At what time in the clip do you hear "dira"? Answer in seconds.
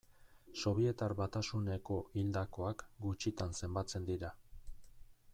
4.09-4.33